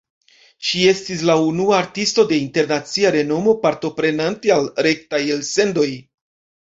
[0.67, 5.87] Ŝi estis la unua artisto de internacia renomo partoprenante al rektaj elsendoj.